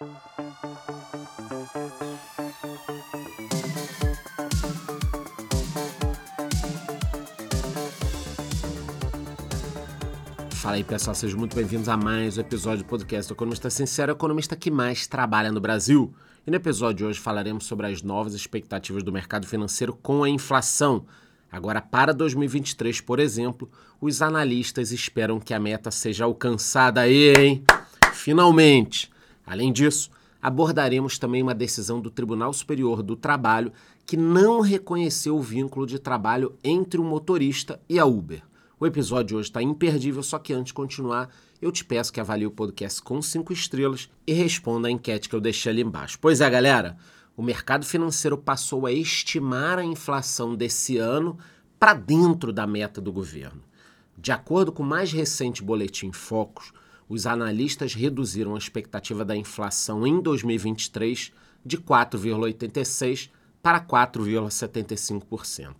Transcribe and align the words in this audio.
Fala 0.00 0.08
aí 10.76 10.84
pessoal, 10.84 11.14
sejam 11.14 11.38
muito 11.38 11.54
bem-vindos 11.54 11.86
a 11.86 11.98
mais 11.98 12.38
um 12.38 12.40
episódio 12.40 12.82
do 12.82 12.88
podcast 12.88 13.30
Economista 13.30 13.68
Sincero, 13.68 14.12
economista 14.12 14.56
que 14.56 14.70
mais 14.70 15.06
trabalha 15.06 15.52
no 15.52 15.60
Brasil. 15.60 16.14
E 16.46 16.50
no 16.50 16.56
episódio 16.56 16.96
de 16.96 17.04
hoje 17.04 17.20
falaremos 17.20 17.66
sobre 17.66 17.86
as 17.86 18.00
novas 18.00 18.32
expectativas 18.32 19.02
do 19.02 19.12
mercado 19.12 19.46
financeiro 19.46 19.92
com 19.92 20.24
a 20.24 20.30
inflação. 20.30 21.04
Agora, 21.52 21.82
para 21.82 22.14
2023, 22.14 23.02
por 23.02 23.20
exemplo, 23.20 23.70
os 24.00 24.22
analistas 24.22 24.92
esperam 24.92 25.38
que 25.38 25.52
a 25.52 25.60
meta 25.60 25.90
seja 25.90 26.24
alcançada 26.24 27.02
aí, 27.02 27.34
hein? 27.36 27.64
Finalmente! 28.14 29.10
Além 29.50 29.72
disso, 29.72 30.12
abordaremos 30.40 31.18
também 31.18 31.42
uma 31.42 31.56
decisão 31.56 32.00
do 32.00 32.08
Tribunal 32.08 32.52
Superior 32.52 33.02
do 33.02 33.16
Trabalho 33.16 33.72
que 34.06 34.16
não 34.16 34.60
reconheceu 34.60 35.36
o 35.36 35.42
vínculo 35.42 35.88
de 35.88 35.98
trabalho 35.98 36.56
entre 36.62 37.00
o 37.00 37.04
motorista 37.04 37.80
e 37.88 37.98
a 37.98 38.04
Uber. 38.04 38.44
O 38.78 38.86
episódio 38.86 39.36
hoje 39.36 39.48
está 39.48 39.60
imperdível, 39.60 40.22
só 40.22 40.38
que 40.38 40.52
antes 40.52 40.66
de 40.66 40.74
continuar, 40.74 41.30
eu 41.60 41.72
te 41.72 41.84
peço 41.84 42.12
que 42.12 42.20
avalie 42.20 42.46
o 42.46 42.50
podcast 42.52 43.02
com 43.02 43.20
cinco 43.20 43.52
estrelas 43.52 44.08
e 44.24 44.32
responda 44.32 44.86
a 44.86 44.90
enquete 44.92 45.28
que 45.28 45.34
eu 45.34 45.40
deixei 45.40 45.72
ali 45.72 45.82
embaixo. 45.82 46.16
Pois 46.20 46.40
é, 46.40 46.48
galera, 46.48 46.96
o 47.36 47.42
mercado 47.42 47.84
financeiro 47.84 48.38
passou 48.38 48.86
a 48.86 48.92
estimar 48.92 49.80
a 49.80 49.84
inflação 49.84 50.54
desse 50.54 50.96
ano 50.96 51.36
para 51.76 51.92
dentro 51.92 52.52
da 52.52 52.68
meta 52.68 53.00
do 53.00 53.12
governo. 53.12 53.64
De 54.16 54.30
acordo 54.30 54.70
com 54.70 54.84
o 54.84 54.86
mais 54.86 55.10
recente 55.10 55.60
boletim 55.60 56.12
Focus, 56.12 56.72
os 57.10 57.26
analistas 57.26 57.92
reduziram 57.92 58.54
a 58.54 58.58
expectativa 58.58 59.22
da 59.24 59.36
inflação 59.36 60.06
em 60.06 60.22
2023 60.22 61.32
de 61.66 61.76
4,86% 61.76 63.30
para 63.60 63.80
4,75%. 63.80 65.74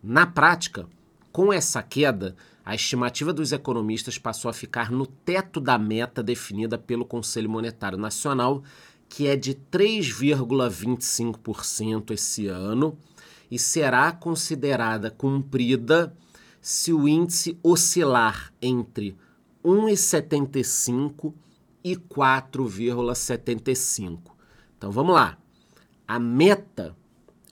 Na 0.00 0.24
prática, 0.24 0.86
com 1.32 1.52
essa 1.52 1.82
queda, 1.82 2.36
a 2.64 2.76
estimativa 2.76 3.32
dos 3.32 3.50
economistas 3.50 4.18
passou 4.18 4.48
a 4.48 4.54
ficar 4.54 4.92
no 4.92 5.04
teto 5.04 5.60
da 5.60 5.76
meta 5.76 6.22
definida 6.22 6.78
pelo 6.78 7.04
Conselho 7.04 7.50
Monetário 7.50 7.98
Nacional, 7.98 8.62
que 9.08 9.26
é 9.26 9.34
de 9.34 9.54
3,25% 9.54 12.12
esse 12.12 12.46
ano 12.46 12.96
e 13.50 13.58
será 13.58 14.12
considerada 14.12 15.10
cumprida 15.10 16.14
se 16.60 16.92
o 16.92 17.08
índice 17.08 17.58
oscilar 17.64 18.52
entre 18.62 19.16
1,75 19.64 21.32
e 21.84 21.94
4,75. 21.96 24.32
Então 24.76 24.90
vamos 24.90 25.14
lá. 25.14 25.38
A 26.06 26.18
meta 26.18 26.96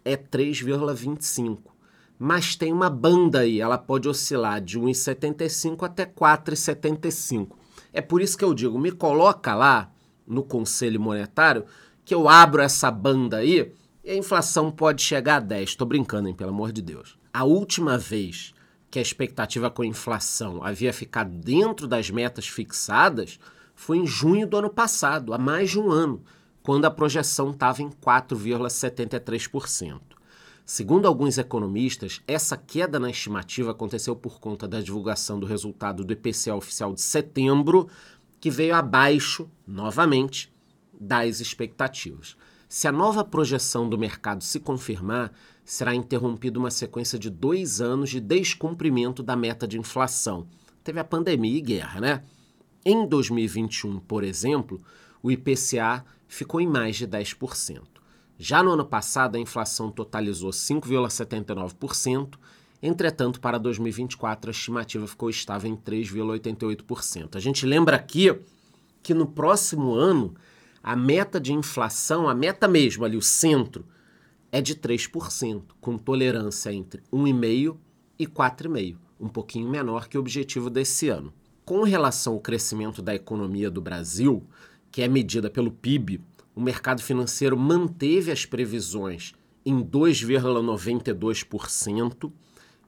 é 0.04 0.16
3,25 0.16 1.76
mas 2.18 2.56
tem 2.56 2.72
uma 2.72 2.88
banda 2.88 3.40
aí, 3.40 3.60
ela 3.60 3.76
pode 3.76 4.08
oscilar 4.08 4.60
de 4.60 4.80
1,75 4.80 5.82
até 5.82 6.06
4,75. 6.06 7.48
É 7.92 8.00
por 8.00 8.22
isso 8.22 8.36
que 8.36 8.44
eu 8.44 8.54
digo, 8.54 8.78
me 8.78 8.90
coloca 8.90 9.54
lá 9.54 9.90
no 10.26 10.42
Conselho 10.42 11.00
Monetário 11.00 11.64
que 12.04 12.14
eu 12.14 12.28
abro 12.28 12.62
essa 12.62 12.90
banda 12.90 13.38
aí 13.38 13.72
e 14.02 14.10
a 14.10 14.16
inflação 14.16 14.70
pode 14.70 15.02
chegar 15.02 15.36
a 15.36 15.40
10. 15.40 15.70
Estou 15.70 15.86
brincando, 15.86 16.28
hein, 16.28 16.34
pelo 16.34 16.50
amor 16.50 16.72
de 16.72 16.80
Deus. 16.80 17.18
A 17.32 17.44
última 17.44 17.98
vez 17.98 18.54
que 18.96 18.98
a 18.98 19.02
expectativa 19.02 19.70
com 19.70 19.82
a 19.82 19.86
inflação 19.86 20.64
havia 20.64 20.90
ficado 20.90 21.30
dentro 21.30 21.86
das 21.86 22.08
metas 22.08 22.48
fixadas 22.48 23.38
foi 23.74 23.98
em 23.98 24.06
junho 24.06 24.46
do 24.46 24.56
ano 24.56 24.70
passado, 24.70 25.34
há 25.34 25.38
mais 25.38 25.68
de 25.68 25.78
um 25.78 25.90
ano, 25.90 26.24
quando 26.62 26.86
a 26.86 26.90
projeção 26.90 27.50
estava 27.50 27.82
em 27.82 27.90
4,73%. 27.90 30.00
Segundo 30.64 31.04
alguns 31.04 31.36
economistas, 31.36 32.22
essa 32.26 32.56
queda 32.56 32.98
na 32.98 33.10
estimativa 33.10 33.72
aconteceu 33.72 34.16
por 34.16 34.40
conta 34.40 34.66
da 34.66 34.80
divulgação 34.80 35.38
do 35.38 35.44
resultado 35.44 36.02
do 36.02 36.14
IPCA 36.14 36.54
oficial 36.54 36.94
de 36.94 37.02
setembro, 37.02 37.90
que 38.40 38.50
veio 38.50 38.74
abaixo, 38.74 39.46
novamente, 39.66 40.50
das 40.98 41.40
expectativas. 41.40 42.34
Se 42.66 42.88
a 42.88 42.92
nova 42.92 43.22
projeção 43.22 43.90
do 43.90 43.98
mercado 43.98 44.42
se 44.42 44.58
confirmar, 44.58 45.34
será 45.66 45.92
interrompida 45.92 46.60
uma 46.60 46.70
sequência 46.70 47.18
de 47.18 47.28
dois 47.28 47.80
anos 47.80 48.08
de 48.08 48.20
descumprimento 48.20 49.20
da 49.20 49.34
meta 49.34 49.66
de 49.66 49.76
inflação. 49.76 50.46
Teve 50.84 51.00
a 51.00 51.04
pandemia 51.04 51.58
e 51.58 51.60
guerra, 51.60 52.00
né? 52.00 52.22
Em 52.84 53.04
2021, 53.04 53.98
por 53.98 54.22
exemplo, 54.22 54.80
o 55.20 55.28
IPCA 55.28 56.04
ficou 56.28 56.60
em 56.60 56.68
mais 56.68 56.94
de 56.94 57.08
10%. 57.08 57.82
Já 58.38 58.62
no 58.62 58.70
ano 58.70 58.86
passado, 58.86 59.34
a 59.34 59.40
inflação 59.40 59.90
totalizou 59.90 60.50
5,79%, 60.50 62.38
entretanto, 62.80 63.40
para 63.40 63.58
2024, 63.58 64.50
a 64.50 64.52
estimativa 64.52 65.04
ficou 65.08 65.28
estável 65.28 65.68
em 65.68 65.74
3,88%. 65.74 67.34
A 67.34 67.40
gente 67.40 67.66
lembra 67.66 67.96
aqui 67.96 68.32
que 69.02 69.12
no 69.12 69.26
próximo 69.26 69.94
ano, 69.94 70.32
a 70.80 70.94
meta 70.94 71.40
de 71.40 71.52
inflação, 71.52 72.28
a 72.28 72.34
meta 72.36 72.68
mesmo 72.68 73.04
ali, 73.04 73.16
o 73.16 73.22
centro, 73.22 73.84
é 74.50 74.60
de 74.60 74.74
3%, 74.74 75.62
com 75.80 75.96
tolerância 75.98 76.72
entre 76.72 77.02
1,5% 77.12 77.76
e 78.18 78.26
4,5%, 78.26 78.96
um 79.20 79.28
pouquinho 79.28 79.68
menor 79.68 80.08
que 80.08 80.16
o 80.16 80.20
objetivo 80.20 80.70
desse 80.70 81.08
ano. 81.08 81.32
Com 81.64 81.82
relação 81.82 82.34
ao 82.34 82.40
crescimento 82.40 83.02
da 83.02 83.12
economia 83.14 83.70
do 83.70 83.80
Brasil, 83.80 84.44
que 84.90 85.02
é 85.02 85.08
medida 85.08 85.50
pelo 85.50 85.70
PIB, 85.70 86.20
o 86.54 86.60
mercado 86.60 87.02
financeiro 87.02 87.56
manteve 87.56 88.30
as 88.30 88.44
previsões 88.46 89.32
em 89.64 89.82
2,92%. 89.84 92.30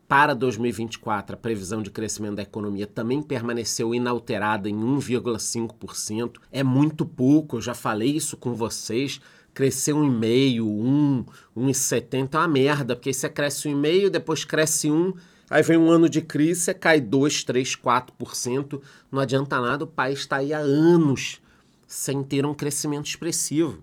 Para 0.07 0.33
2024, 0.33 1.35
a 1.35 1.39
previsão 1.39 1.83
de 1.83 1.91
crescimento 1.91 2.37
da 2.37 2.43
economia 2.43 2.87
também 2.87 3.21
permaneceu 3.21 3.93
inalterada 3.95 4.71
em 4.71 4.75
1,5%. 4.75 6.39
É 6.51 6.63
muito 6.63 7.05
pouco, 7.05 7.57
eu 7.57 7.61
já 7.61 7.75
falei 7.75 8.13
isso 8.13 8.39
com 8.39 8.55
vocês. 8.55 9.21
Crescer 9.59 9.93
1,5%, 9.93 10.61
1, 10.63 11.25
1,70% 11.57 12.33
é 12.33 12.39
uma 12.39 12.47
merda, 12.47 12.95
porque 12.95 13.13
você 13.13 13.29
cresce 13.29 13.69
1,5%, 13.69 14.09
depois 14.09 14.45
cresce 14.45 14.87
1%, 14.87 15.17
aí 15.51 15.65
vem 15.65 15.77
um 15.77 15.91
ano 15.91 16.09
de 16.09 16.23
crise, 16.23 16.61
você 16.61 16.75
cai 16.75 17.01
2, 17.01 17.43
3, 17.43 17.75
4%. 17.75 18.81
Não 19.11 19.19
adianta 19.19 19.61
nada, 19.61 19.83
o 19.83 19.89
país 19.89 20.21
está 20.21 20.37
aí 20.37 20.55
há 20.55 20.59
anos 20.59 21.43
sem 21.89 22.23
ter 22.23 22.47
um 22.47 22.55
crescimento 22.55 23.07
expressivo. 23.07 23.83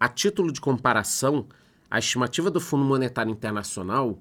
A 0.00 0.08
título 0.08 0.50
de 0.50 0.58
comparação, 0.58 1.46
a 1.90 1.98
estimativa 1.98 2.50
do 2.50 2.58
Fundo 2.58 2.86
Monetário 2.86 3.30
Internacional 3.30 4.18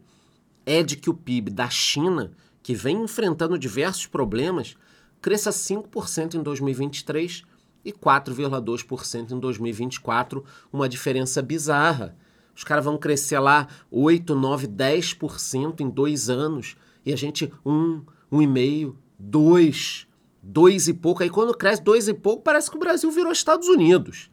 é 0.65 0.83
de 0.83 0.97
que 0.97 1.09
o 1.09 1.13
PIB 1.13 1.49
da 1.49 1.69
China, 1.69 2.33
que 2.61 2.75
vem 2.75 3.03
enfrentando 3.03 3.57
diversos 3.57 4.05
problemas, 4.05 4.75
cresça 5.21 5.49
5% 5.49 6.33
em 6.33 6.43
2023 6.43 7.45
e 7.83 7.91
4,2% 7.91 9.31
em 9.31 9.39
2024, 9.39 10.43
uma 10.71 10.89
diferença 10.89 11.41
bizarra. 11.41 12.15
Os 12.55 12.63
caras 12.63 12.83
vão 12.83 12.97
crescer 12.97 13.39
lá 13.39 13.67
8, 13.89 14.35
9, 14.35 14.67
10% 14.67 15.79
em 15.79 15.89
dois 15.89 16.29
anos 16.29 16.75
e 17.05 17.13
a 17.13 17.15
gente 17.15 17.51
1, 17.65 18.01
1,5, 18.31 18.95
2 19.17 20.09
dois 20.41 20.87
e 20.87 20.93
pouco. 20.93 21.23
Aí 21.23 21.29
quando 21.29 21.55
cresce 21.55 21.81
dois 21.81 22.07
e 22.07 22.13
pouco, 22.13 22.43
parece 22.43 22.69
que 22.69 22.77
o 22.77 22.79
Brasil 22.79 23.11
virou 23.11 23.31
Estados 23.31 23.67
Unidos. 23.67 24.29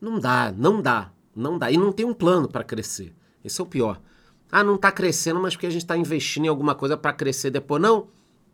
Não 0.00 0.18
dá, 0.18 0.52
não 0.56 0.80
dá, 0.80 1.12
não 1.34 1.58
dá. 1.58 1.70
E 1.70 1.76
não 1.76 1.92
tem 1.92 2.06
um 2.06 2.14
plano 2.14 2.48
para 2.48 2.64
crescer. 2.64 3.14
Esse 3.44 3.60
é 3.60 3.64
o 3.64 3.66
pior. 3.66 4.00
Ah, 4.50 4.64
não 4.64 4.74
está 4.74 4.90
crescendo, 4.90 5.40
mas 5.40 5.54
porque 5.54 5.66
a 5.66 5.70
gente 5.70 5.82
está 5.82 5.96
investindo 5.96 6.46
em 6.46 6.48
alguma 6.48 6.74
coisa 6.74 6.96
para 6.96 7.12
crescer 7.12 7.50
depois. 7.50 7.80
Não, 7.80 8.08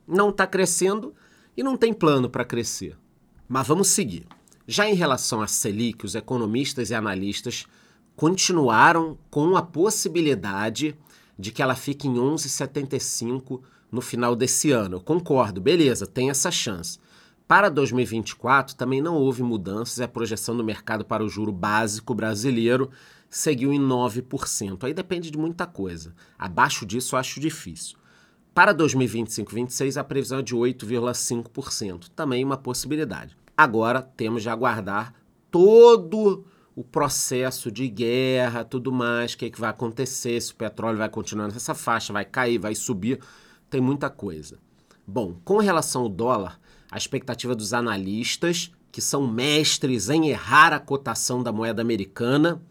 não 0.06 0.30
está 0.30 0.46
crescendo 0.46 1.14
e 1.56 1.62
não 1.62 1.76
tem 1.76 1.92
plano 1.92 2.28
para 2.28 2.44
crescer. 2.44 2.96
Mas 3.48 3.66
vamos 3.66 3.88
seguir. 3.88 4.26
Já 4.68 4.88
em 4.88 4.94
relação 4.94 5.40
à 5.40 5.46
Selic, 5.46 6.04
os 6.04 6.16
economistas 6.16 6.90
e 6.90 6.94
analistas 6.94 7.66
continuaram 8.16 9.16
com 9.30 9.56
a 9.56 9.62
possibilidade 9.62 10.96
de 11.38 11.52
que 11.52 11.62
ela 11.62 11.76
fique 11.76 12.08
em 12.08 12.14
11,75 12.14 13.60
no 13.92 14.00
final 14.00 14.34
desse 14.34 14.72
ano. 14.72 14.96
Eu 14.96 15.00
concordo, 15.00 15.60
beleza, 15.60 16.04
tem 16.04 16.30
essa 16.30 16.50
chance. 16.50 16.98
Para 17.46 17.68
2024 17.68 18.74
também 18.74 19.00
não 19.00 19.14
houve 19.14 19.40
mudanças 19.40 19.98
e 19.98 20.02
a 20.02 20.08
projeção 20.08 20.56
do 20.56 20.64
mercado 20.64 21.04
para 21.04 21.22
o 21.22 21.28
juro 21.28 21.52
básico 21.52 22.12
brasileiro 22.12 22.90
seguiu 23.30 23.72
em 23.72 23.80
9%. 23.80 24.82
Aí 24.82 24.92
depende 24.92 25.30
de 25.30 25.38
muita 25.38 25.64
coisa. 25.64 26.12
Abaixo 26.36 26.84
disso 26.84 27.14
eu 27.14 27.20
acho 27.20 27.38
difícil. 27.38 27.96
Para 28.52 28.74
2025-26 28.74 29.96
a 29.96 30.02
previsão 30.02 30.40
é 30.40 30.42
de 30.42 30.56
8,5%, 30.56 32.08
também 32.16 32.44
uma 32.44 32.56
possibilidade. 32.56 33.36
Agora 33.56 34.02
temos 34.02 34.42
de 34.42 34.48
aguardar 34.48 35.14
todo 35.50 36.44
o 36.74 36.84
processo 36.84 37.70
de 37.70 37.88
guerra, 37.88 38.64
tudo 38.64 38.92
mais, 38.92 39.32
o 39.32 39.38
que, 39.38 39.46
é 39.46 39.50
que 39.50 39.60
vai 39.60 39.70
acontecer, 39.70 40.40
se 40.40 40.52
o 40.52 40.56
petróleo 40.56 40.98
vai 40.98 41.08
continuar 41.08 41.48
nessa 41.48 41.74
faixa, 41.74 42.12
vai 42.12 42.24
cair, 42.24 42.58
vai 42.58 42.74
subir 42.74 43.18
tem 43.68 43.80
muita 43.80 44.08
coisa. 44.08 44.58
Bom, 45.06 45.36
com 45.44 45.58
relação 45.58 46.02
ao 46.02 46.08
dólar, 46.08 46.60
a 46.90 46.96
expectativa 46.96 47.54
dos 47.54 47.72
analistas, 47.72 48.72
que 48.90 49.00
são 49.00 49.26
mestres 49.26 50.08
em 50.08 50.28
errar 50.28 50.72
a 50.72 50.80
cotação 50.80 51.42
da 51.42 51.52
moeda 51.52 51.82
americana, 51.82 52.62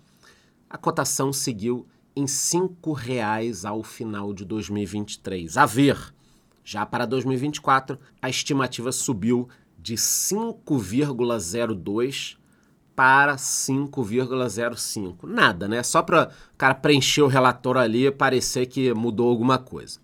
a 0.70 0.78
cotação 0.78 1.32
seguiu 1.32 1.88
em 2.16 2.22
R$ 2.22 2.28
5,00 2.28 3.68
ao 3.68 3.84
final 3.84 4.34
de 4.34 4.44
2023. 4.46 5.58
A 5.58 5.66
ver, 5.66 6.14
já 6.64 6.86
para 6.86 7.06
2024, 7.06 8.00
a 8.22 8.30
estimativa 8.30 8.92
subiu 8.92 9.48
de 9.86 9.94
5,02 9.94 12.38
para 12.96 13.36
5,05. 13.36 15.28
Nada, 15.28 15.68
né? 15.68 15.84
Só 15.84 16.02
para 16.02 16.24
o 16.24 16.30
cara 16.58 16.74
preencher 16.74 17.22
o 17.22 17.28
relatório 17.28 17.80
ali 17.80 18.08
e 18.08 18.12
parecer 18.12 18.66
que 18.66 18.92
mudou 18.96 19.30
alguma 19.30 19.60
coisa. 19.60 20.00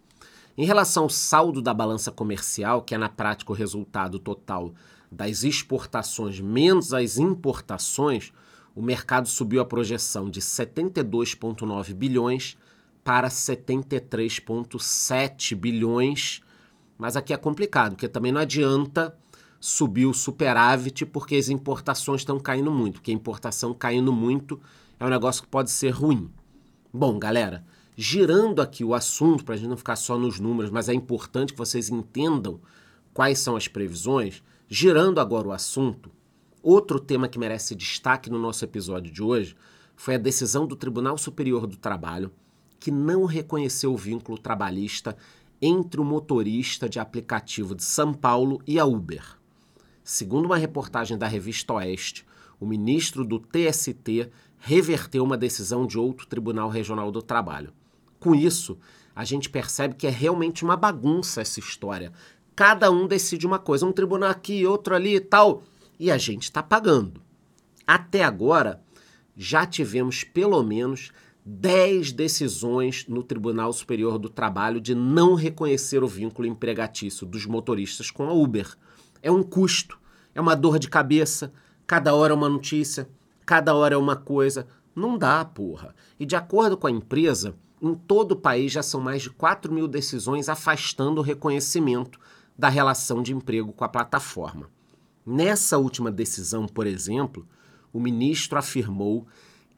Em 0.56 0.66
relação 0.66 1.02
ao 1.04 1.10
saldo 1.10 1.64
da 1.64 1.74
balança 1.74 2.12
comercial, 2.12 2.84
que 2.84 2.94
é 2.94 2.98
na 2.98 3.10
prática 3.10 3.52
o 3.52 3.56
resultado 3.56 4.20
total 4.20 4.72
das 5.12 5.44
exportações 5.44 6.40
menos 6.40 6.94
as 6.94 7.18
importações, 7.18 8.32
o 8.76 8.84
mercado 8.84 9.28
subiu 9.28 9.62
a 9.62 9.66
projeção 9.66 10.30
de 10.30 10.42
72,9 10.42 11.96
bilhões 11.96 12.56
para 13.04 13.30
73,7 13.30 15.56
bilhões. 15.56 16.44
Mas 17.00 17.16
aqui 17.16 17.34
é 17.34 17.38
complicado, 17.38 17.94
porque 17.94 18.08
também 18.08 18.32
não 18.32 18.42
adianta 18.42 19.18
subir 19.62 20.08
o 20.08 20.14
superávit 20.14 21.06
porque 21.06 21.36
as 21.36 21.48
importações 21.48 22.22
estão 22.22 22.40
caindo 22.40 22.72
muito, 22.72 22.96
porque 22.96 23.12
a 23.12 23.14
importação 23.14 23.76
caindo 23.76 24.12
muito 24.12 24.60
é 25.00 25.06
um 25.06 25.10
negócio 25.10 25.44
que 25.44 25.48
pode 25.48 25.70
ser 25.70 25.92
ruim. 25.92 26.32
Bom, 26.92 27.20
galera, 27.20 27.64
girando 27.96 28.60
aqui 28.60 28.84
o 28.84 28.96
assunto, 28.96 29.46
para 29.46 29.54
a 29.54 29.58
gente 29.58 29.70
não 29.70 29.78
ficar 29.78 29.96
só 29.96 30.18
nos 30.18 30.40
números, 30.40 30.72
mas 30.72 30.90
é 30.90 30.96
importante 30.96 31.54
que 31.54 31.60
vocês 31.60 31.90
entendam 31.90 32.60
quais 33.14 33.38
são 33.38 33.56
as 33.56 33.68
previsões. 33.68 34.42
Girando 34.68 35.20
agora 35.20 35.48
o 35.48 35.52
assunto, 35.52 36.10
outro 36.64 37.00
tema 37.00 37.28
que 37.28 37.38
merece 37.38 37.76
destaque 37.76 38.32
no 38.32 38.40
nosso 38.40 38.66
episódio 38.66 39.14
de 39.14 39.22
hoje 39.22 39.56
foi 39.96 40.16
a 40.16 40.20
decisão 40.20 40.66
do 40.66 40.76
Tribunal 40.76 41.20
Superior 41.20 41.68
do 41.68 41.78
Trabalho, 41.78 42.32
que 42.80 42.90
não 42.90 43.26
reconheceu 43.26 43.94
o 43.94 43.98
vínculo 43.98 44.40
trabalhista 44.40 45.16
entre 45.62 46.02
o 46.02 46.04
motorista 46.04 46.90
de 46.90 47.00
aplicativo 47.00 47.76
de 47.76 47.84
São 47.84 48.12
Paulo 48.12 48.60
e 48.66 48.80
a 48.80 48.86
Uber. 48.86 49.41
Segundo 50.14 50.44
uma 50.44 50.58
reportagem 50.58 51.18
da 51.18 51.26
revista 51.26 51.72
Oeste, 51.72 52.26
o 52.60 52.66
ministro 52.66 53.24
do 53.24 53.40
TST 53.40 54.30
reverteu 54.60 55.24
uma 55.24 55.38
decisão 55.38 55.88
de 55.88 55.98
outro 55.98 56.28
Tribunal 56.28 56.68
Regional 56.68 57.10
do 57.14 57.22
Trabalho. 57.22 57.72
Com 58.20 58.36
isso, 58.36 58.78
a 59.16 59.24
gente 59.24 59.50
percebe 59.50 59.96
que 59.96 60.06
é 60.06 60.10
realmente 60.10 60.66
uma 60.66 60.76
bagunça 60.76 61.40
essa 61.40 61.62
história. 61.62 62.12
Cada 62.54 62.92
um 62.92 63.08
decide 63.08 63.48
uma 63.48 63.58
coisa, 63.58 63.86
um 63.86 63.94
tribunal 63.94 64.30
aqui, 64.30 64.66
outro 64.66 64.94
ali 64.94 65.16
e 65.16 65.22
tal, 65.22 65.64
e 65.98 66.12
a 66.12 66.18
gente 66.18 66.44
está 66.44 66.62
pagando. 66.62 67.22
Até 67.88 68.22
agora, 68.26 68.84
já 69.38 69.66
tivemos 69.66 70.26
pelo 70.26 70.62
menos 70.62 71.14
10 71.46 72.12
decisões 72.12 73.08
no 73.08 73.24
Tribunal 73.24 73.72
Superior 73.72 74.20
do 74.20 74.28
Trabalho 74.28 74.82
de 74.82 74.94
não 74.94 75.36
reconhecer 75.36 76.04
o 76.04 76.08
vínculo 76.08 76.50
empregatício 76.50 77.26
dos 77.26 77.46
motoristas 77.46 78.12
com 78.12 78.24
a 78.24 78.34
Uber. 78.34 78.76
É 79.24 79.32
um 79.32 79.42
custo, 79.42 80.01
é 80.34 80.42
uma 80.42 80.56
dor 80.56 80.80
de 80.80 80.90
cabeça, 80.90 81.54
cada 81.86 82.14
hora 82.14 82.34
é 82.34 82.36
uma 82.36 82.50
notícia, 82.50 83.10
cada 83.46 83.74
hora 83.76 83.96
é 83.96 83.98
uma 83.98 84.16
coisa. 84.16 84.68
Não 84.96 85.18
dá, 85.18 85.44
porra. 85.44 85.96
E 86.20 86.26
de 86.26 86.36
acordo 86.36 86.78
com 86.78 86.88
a 86.88 86.92
empresa, 86.92 87.56
em 87.82 87.96
todo 87.96 88.34
o 88.34 88.36
país 88.36 88.72
já 88.72 88.84
são 88.84 89.02
mais 89.02 89.22
de 89.24 89.30
4 89.30 89.74
mil 89.74 89.88
decisões 89.88 90.50
afastando 90.50 91.20
o 91.20 91.24
reconhecimento 91.24 92.20
da 92.58 92.70
relação 92.70 93.24
de 93.24 93.34
emprego 93.34 93.74
com 93.74 93.84
a 93.84 93.90
plataforma. 93.90 94.70
Nessa 95.26 95.78
última 95.78 96.12
decisão, 96.12 96.68
por 96.68 96.86
exemplo, 96.86 97.48
o 97.92 98.00
ministro 98.00 98.58
afirmou 98.58 99.28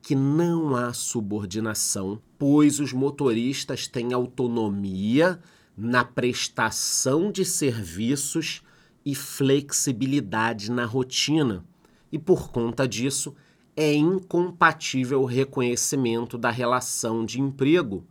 que 0.01 0.15
não 0.15 0.75
há 0.75 0.93
subordinação, 0.93 2.21
pois 2.37 2.79
os 2.79 2.91
motoristas 2.91 3.87
têm 3.87 4.11
autonomia 4.13 5.39
na 5.77 6.03
prestação 6.03 7.31
de 7.31 7.45
serviços 7.45 8.61
e 9.05 9.13
flexibilidade 9.13 10.71
na 10.71 10.85
rotina. 10.85 11.63
E 12.11 12.19
por 12.19 12.51
conta 12.51 12.87
disso, 12.87 13.35
é 13.75 13.93
incompatível 13.93 15.21
o 15.21 15.25
reconhecimento 15.25 16.37
da 16.37 16.49
relação 16.49 17.25
de 17.25 17.41
emprego. 17.41 18.05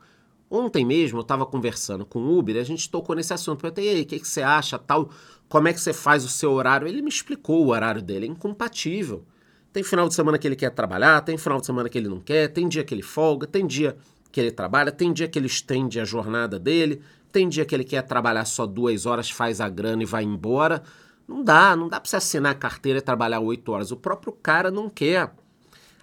Ontem 0.51 0.85
mesmo 0.85 1.19
eu 1.19 1.23
estava 1.23 1.47
conversando 1.47 2.05
com 2.05 2.19
o 2.19 2.39
Uber 2.39 2.57
a 2.61 2.65
gente 2.65 2.91
tocou 2.91 3.17
nesse 3.17 3.33
assunto. 3.33 3.61
Perguntei, 3.61 3.89
aí, 3.89 4.03
o 4.03 4.07
que, 4.07 4.19
que 4.19 4.29
você 4.29 4.43
acha, 4.43 4.79
tal? 4.79 5.11
Como 5.49 5.69
é 5.69 5.73
que 5.73 5.81
você 5.81 5.93
faz 5.93 6.25
o 6.25 6.29
seu 6.29 6.53
horário? 6.53 6.87
Ele 6.87 7.01
me 7.01 7.09
explicou 7.09 7.65
o 7.65 7.69
horário 7.69 8.03
dele, 8.03 8.27
é 8.27 8.29
incompatível. 8.29 9.25
Tem 9.73 9.83
final 9.83 10.07
de 10.07 10.15
semana 10.15 10.39
que 10.39 10.47
ele 10.47 10.57
quer 10.57 10.71
trabalhar, 10.71 11.23
tem 11.23 11.39
final 11.39 11.59
de 11.59 11.67
semana 11.67 11.89
que 11.89 11.97
ele 11.97 12.09
não 12.09 12.21
quer, 12.21 12.49
tem 12.49 12.69
dia 12.69 12.85
que 12.85 12.93
ele 12.93 13.03
folga, 13.03 13.47
tem 13.47 13.67
dia 13.67 13.97
que 14.31 14.41
ele 14.41 14.51
trabalha, 14.51 14.93
tem 14.93 15.13
dia 15.13 15.29
que 15.29 15.39
ele 15.39 15.47
estende 15.47 15.99
a 15.99 16.05
jornada 16.05 16.59
dele, 16.59 17.01
tem 17.33 17.49
dia 17.49 17.65
que 17.65 17.75
ele 17.75 17.85
quer 17.85 18.03
trabalhar 18.03 18.45
só 18.45 18.67
duas 18.67 19.07
horas, 19.07 19.31
faz 19.31 19.61
a 19.61 19.69
grana 19.69 20.03
e 20.03 20.07
vai 20.07 20.23
embora. 20.23 20.83
Não 21.27 21.43
dá, 21.43 21.75
não 21.75 21.89
dá 21.89 21.99
para 21.99 22.09
você 22.09 22.17
assinar 22.17 22.53
a 22.53 22.59
carteira 22.59 22.99
e 22.99 23.03
trabalhar 23.03 23.41
oito 23.41 23.73
horas. 23.73 23.91
O 23.91 23.97
próprio 23.97 24.33
cara 24.33 24.71
não 24.71 24.91
quer. 24.91 25.33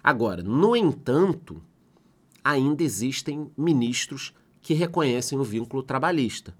Agora, 0.02 0.42
no 0.42 0.74
entanto, 0.74 1.62
ainda 2.42 2.82
existem 2.82 3.50
ministros 3.56 4.34
que 4.60 4.74
reconhecem 4.74 5.38
o 5.38 5.44
vínculo 5.44 5.82
trabalhista. 5.82 6.54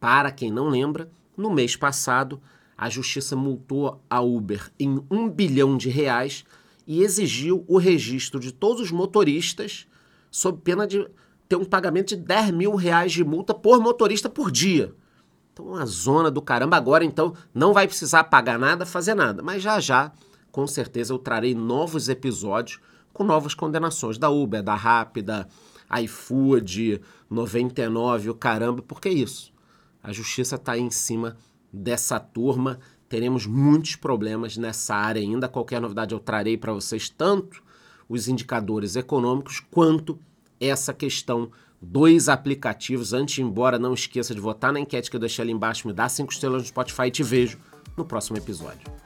Para 0.00 0.30
quem 0.30 0.50
não 0.50 0.68
lembra, 0.68 1.10
no 1.36 1.52
mês 1.52 1.76
passado, 1.76 2.40
a 2.76 2.88
justiça 2.88 3.36
multou 3.36 4.02
a 4.08 4.20
Uber 4.20 4.70
em 4.78 5.04
um 5.10 5.28
bilhão 5.28 5.76
de 5.76 5.88
reais 5.88 6.44
e 6.86 7.02
exigiu 7.02 7.64
o 7.68 7.78
registro 7.78 8.40
de 8.40 8.52
todos 8.52 8.82
os 8.82 8.90
motoristas 8.90 9.86
sob 10.30 10.60
pena 10.62 10.86
de 10.86 11.06
ter 11.48 11.56
um 11.56 11.64
pagamento 11.64 12.08
de 12.08 12.16
10 12.16 12.50
mil 12.50 12.74
reais 12.74 13.12
de 13.12 13.24
multa 13.24 13.54
por 13.54 13.80
motorista 13.80 14.28
por 14.28 14.50
dia. 14.50 14.94
Então, 15.52 15.66
uma 15.66 15.86
zona 15.86 16.30
do 16.30 16.42
caramba. 16.42 16.76
Agora, 16.76 17.04
então, 17.04 17.34
não 17.52 17.72
vai 17.72 17.86
precisar 17.86 18.24
pagar 18.24 18.58
nada, 18.58 18.84
fazer 18.84 19.14
nada. 19.14 19.42
Mas 19.42 19.62
já 19.62 19.78
já 19.78 20.12
com 20.54 20.68
certeza 20.68 21.12
eu 21.12 21.18
trarei 21.18 21.52
novos 21.52 22.08
episódios 22.08 22.78
com 23.12 23.24
novas 23.24 23.54
condenações 23.54 24.18
da 24.18 24.30
Uber, 24.30 24.62
da 24.62 24.76
Rápida, 24.76 25.48
iFood, 26.04 27.00
99, 27.28 28.30
o 28.30 28.34
caramba, 28.36 28.80
porque 28.80 29.08
é 29.08 29.12
isso. 29.12 29.52
A 30.00 30.12
justiça 30.12 30.54
está 30.54 30.78
em 30.78 30.92
cima 30.92 31.36
dessa 31.72 32.20
turma. 32.20 32.78
Teremos 33.08 33.46
muitos 33.46 33.96
problemas 33.96 34.56
nessa 34.56 34.94
área 34.94 35.20
ainda. 35.20 35.48
Qualquer 35.48 35.80
novidade 35.80 36.14
eu 36.14 36.20
trarei 36.20 36.56
para 36.56 36.72
vocês, 36.72 37.08
tanto 37.08 37.60
os 38.08 38.28
indicadores 38.28 38.94
econômicos 38.94 39.58
quanto 39.58 40.20
essa 40.68 40.92
questão 40.92 41.50
dos 41.80 42.28
aplicativos. 42.28 43.12
Antes 43.12 43.34
de 43.34 43.42
ir 43.42 43.44
embora, 43.44 43.78
não 43.78 43.94
esqueça 43.94 44.34
de 44.34 44.40
votar 44.40 44.72
na 44.72 44.80
enquete 44.80 45.10
que 45.10 45.16
eu 45.16 45.20
deixei 45.20 45.42
ali 45.42 45.52
embaixo, 45.52 45.86
me 45.86 45.92
dá 45.92 46.08
cinco 46.08 46.32
estrelas 46.32 46.62
no 46.62 46.68
Spotify 46.68 47.04
e 47.04 47.10
te 47.10 47.22
vejo 47.22 47.58
no 47.96 48.04
próximo 48.04 48.36
episódio. 48.38 49.03